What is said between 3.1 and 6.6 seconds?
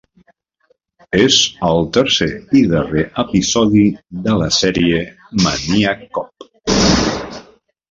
episodi de la sèrie "Maniac Cop".